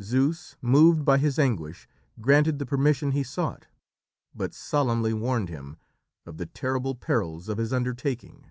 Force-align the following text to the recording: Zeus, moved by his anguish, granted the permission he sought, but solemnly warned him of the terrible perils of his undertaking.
Zeus, 0.00 0.56
moved 0.62 1.04
by 1.04 1.18
his 1.18 1.38
anguish, 1.38 1.86
granted 2.18 2.58
the 2.58 2.64
permission 2.64 3.10
he 3.12 3.22
sought, 3.22 3.66
but 4.34 4.54
solemnly 4.54 5.12
warned 5.12 5.50
him 5.50 5.76
of 6.24 6.38
the 6.38 6.46
terrible 6.46 6.94
perils 6.94 7.50
of 7.50 7.58
his 7.58 7.70
undertaking. 7.70 8.50